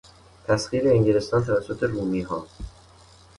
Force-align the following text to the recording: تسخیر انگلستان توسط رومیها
تسخیر 0.47 0.87
انگلستان 0.87 1.45
توسط 1.45 1.83
رومیها 1.83 2.47